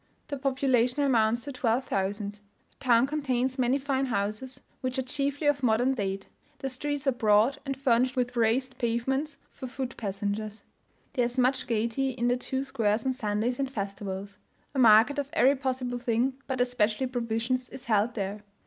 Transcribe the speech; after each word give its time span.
The 0.29 0.37
population 0.37 1.03
amounts 1.03 1.43
to 1.43 1.51
12,000. 1.51 2.31
The 2.31 2.39
town 2.79 3.05
contains 3.05 3.59
many 3.59 3.77
fine 3.77 4.07
houses, 4.07 4.59
which 4.79 4.97
are 4.97 5.03
chiefly 5.03 5.45
of 5.45 5.61
modern 5.61 5.93
date; 5.93 6.27
the 6.57 6.69
streets 6.69 7.05
are 7.05 7.11
broad, 7.11 7.59
and 7.67 7.77
furnished 7.77 8.15
with 8.15 8.35
raised 8.35 8.79
pavements 8.79 9.37
for 9.51 9.67
foot 9.67 9.95
passengers. 9.97 10.63
There 11.13 11.25
is 11.25 11.37
much 11.37 11.67
gaiety 11.67 12.09
in 12.09 12.29
the 12.29 12.35
two 12.35 12.63
squares 12.63 13.05
on 13.05 13.13
Sundays 13.13 13.59
and 13.59 13.69
festivals. 13.69 14.39
A 14.73 14.79
market 14.79 15.19
of 15.19 15.29
every 15.33 15.55
possible 15.55 15.99
thing, 15.99 16.33
but 16.47 16.59
especially 16.61 17.05
provisions, 17.05 17.69
is 17.69 17.85
held 17.85 18.15
there. 18.15 18.41